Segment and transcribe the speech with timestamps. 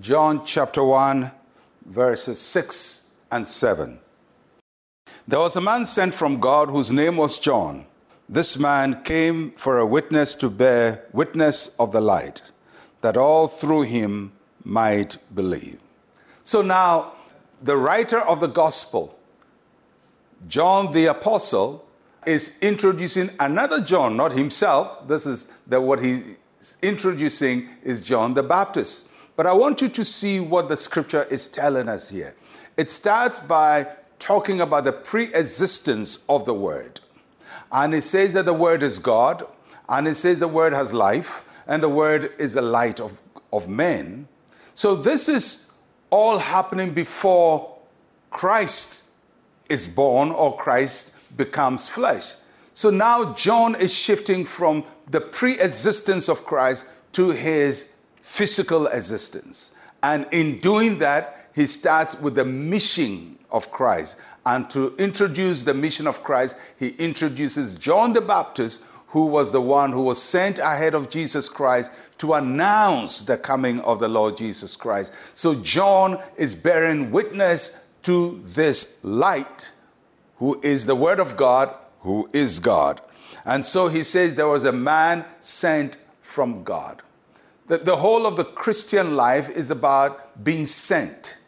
[0.00, 1.32] John chapter 1,
[1.86, 3.98] verses 6 and 7.
[5.26, 7.86] There was a man sent from God whose name was John.
[8.28, 12.42] This man came for a witness to bear witness of the light,
[13.00, 14.32] that all through him
[14.64, 15.80] might believe.
[16.44, 17.14] So now,
[17.62, 19.18] the writer of the gospel,
[20.46, 21.88] John the apostle,
[22.26, 25.08] is introducing another John, not himself.
[25.08, 29.08] This is the, what he's introducing is John the Baptist.
[29.36, 32.34] But I want you to see what the scripture is telling us here.
[32.76, 33.86] It starts by
[34.18, 37.00] talking about the pre existence of the Word.
[37.70, 39.46] And it says that the Word is God,
[39.88, 43.20] and it says the Word has life, and the Word is the light of,
[43.52, 44.26] of men.
[44.74, 45.72] So this is
[46.10, 47.76] all happening before
[48.30, 49.10] Christ
[49.68, 52.34] is born or Christ becomes flesh.
[52.72, 57.95] So now John is shifting from the pre existence of Christ to his
[58.26, 59.72] physical existence.
[60.02, 64.16] And in doing that, he starts with the mission of Christ.
[64.44, 69.60] And to introduce the mission of Christ, he introduces John the Baptist, who was the
[69.60, 74.36] one who was sent ahead of Jesus Christ to announce the coming of the Lord
[74.36, 75.12] Jesus Christ.
[75.32, 79.70] So John is bearing witness to this light,
[80.38, 83.00] who is the Word of God, who is God.
[83.44, 87.02] And so he says there was a man sent from God.
[87.66, 91.38] The, the whole of the Christian life is about being sent.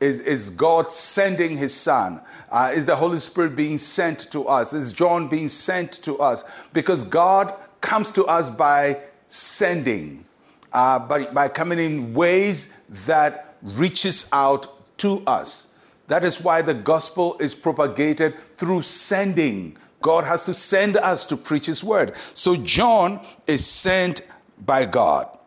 [0.00, 2.22] Is, is God sending his son?
[2.50, 4.72] Uh, is the Holy Spirit being sent to us?
[4.72, 6.44] Is John being sent to us?
[6.72, 10.24] Because God comes to us by sending,
[10.72, 12.74] uh, by, by coming in ways
[13.06, 15.74] that reaches out to us.
[16.06, 19.76] That is why the gospel is propagated through sending.
[20.00, 22.14] God has to send us to preach his word.
[22.32, 24.22] So John is sent
[24.64, 25.37] by God.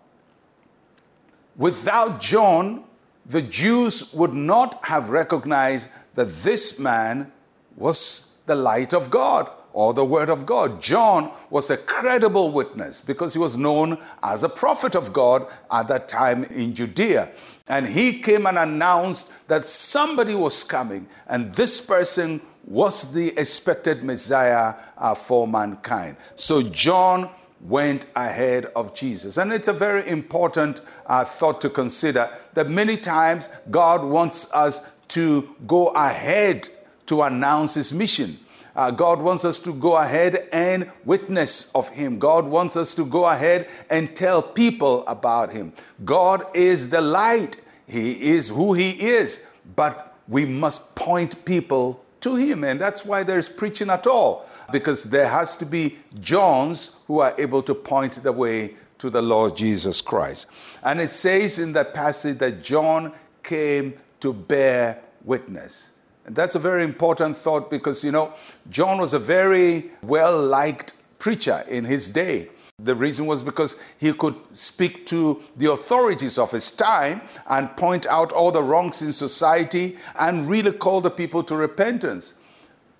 [1.57, 2.85] Without John,
[3.25, 7.31] the Jews would not have recognized that this man
[7.75, 10.81] was the light of God or the word of God.
[10.81, 15.87] John was a credible witness because he was known as a prophet of God at
[15.87, 17.31] that time in Judea.
[17.67, 24.03] And he came and announced that somebody was coming, and this person was the expected
[24.03, 26.17] Messiah uh, for mankind.
[26.35, 27.29] So John
[27.63, 29.37] went ahead of Jesus.
[29.37, 34.95] And it's a very important uh, thought to consider that many times God wants us
[35.09, 36.67] to go ahead
[37.07, 38.37] to announce his mission.
[38.75, 42.17] Uh, God wants us to go ahead and witness of Him.
[42.17, 45.73] God wants us to go ahead and tell people about Him.
[46.05, 49.45] God is the light, He is who He is,
[49.75, 52.63] but we must point people to Him.
[52.63, 57.35] And that's why there's preaching at all, because there has to be Johns who are
[57.37, 60.47] able to point the way to the Lord Jesus Christ.
[60.83, 65.93] And it says in that passage that John came to bear witness.
[66.25, 68.33] And that's a very important thought because, you know,
[68.69, 72.49] John was a very well liked preacher in his day.
[72.83, 78.07] The reason was because he could speak to the authorities of his time and point
[78.07, 82.35] out all the wrongs in society and really call the people to repentance.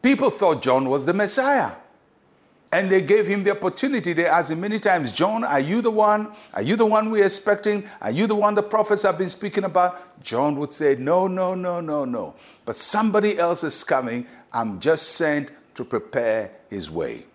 [0.02, 1.72] People thought John was the Messiah.
[2.74, 4.14] And they gave him the opportunity.
[4.14, 6.32] They asked him many times, John, are you the one?
[6.54, 7.84] Are you the one we're expecting?
[8.02, 10.24] Are you the one the prophets have been speaking about?
[10.24, 12.36] John would say, No, no, no, no, no.
[12.64, 14.26] But somebody else is coming.
[14.54, 17.26] I'm just sent to prepare his way.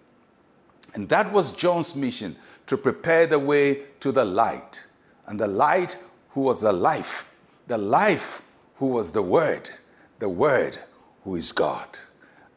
[0.96, 2.34] And that was John's mission
[2.66, 4.86] to prepare the way to the light.
[5.26, 5.98] And the light
[6.30, 7.32] who was the life,
[7.66, 8.42] the life
[8.76, 9.68] who was the Word,
[10.20, 10.78] the Word
[11.22, 11.86] who is God.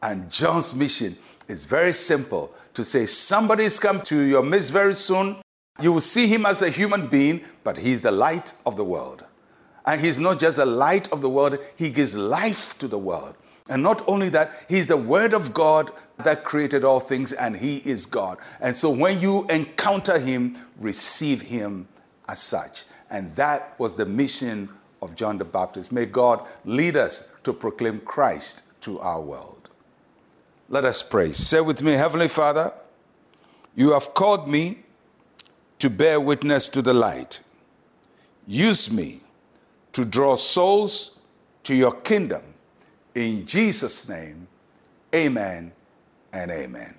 [0.02, 1.18] And John's mission
[1.48, 5.36] is very simple to say somebody's come to your midst very soon.
[5.82, 9.22] You will see him as a human being, but he's the light of the world.
[9.84, 13.36] And he's not just a light of the world, he gives life to the world.
[13.70, 17.78] And not only that, he's the word of God that created all things, and he
[17.78, 18.38] is God.
[18.60, 21.88] And so when you encounter him, receive him
[22.28, 22.84] as such.
[23.10, 24.68] And that was the mission
[25.00, 25.92] of John the Baptist.
[25.92, 29.70] May God lead us to proclaim Christ to our world.
[30.68, 31.32] Let us pray.
[31.32, 32.72] Say with me, Heavenly Father,
[33.74, 34.80] you have called me
[35.78, 37.40] to bear witness to the light.
[38.46, 39.20] Use me
[39.92, 41.18] to draw souls
[41.62, 42.42] to your kingdom.
[43.14, 44.46] In Jesus' name,
[45.14, 45.72] amen
[46.32, 46.94] and amen.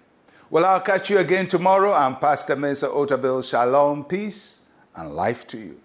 [0.49, 1.93] Well, I'll catch you again tomorrow.
[1.93, 3.49] I'm Pastor Mensa Otabil.
[3.49, 4.59] Shalom, peace,
[4.95, 5.79] and life to you.